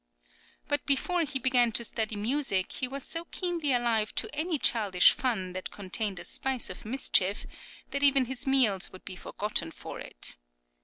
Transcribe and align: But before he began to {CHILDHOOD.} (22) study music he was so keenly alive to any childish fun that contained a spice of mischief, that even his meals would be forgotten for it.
But 0.67 0.83
before 0.87 1.21
he 1.21 1.37
began 1.37 1.71
to 1.73 1.83
{CHILDHOOD.} 1.83 1.95
(22) 1.95 2.05
study 2.07 2.15
music 2.15 2.71
he 2.71 2.87
was 2.87 3.03
so 3.03 3.25
keenly 3.25 3.71
alive 3.71 4.15
to 4.15 4.33
any 4.35 4.57
childish 4.57 5.11
fun 5.11 5.53
that 5.53 5.69
contained 5.69 6.17
a 6.19 6.25
spice 6.25 6.71
of 6.71 6.85
mischief, 6.85 7.45
that 7.91 8.01
even 8.01 8.25
his 8.25 8.47
meals 8.47 8.91
would 8.91 9.05
be 9.05 9.15
forgotten 9.15 9.69
for 9.69 9.99
it. 9.99 10.37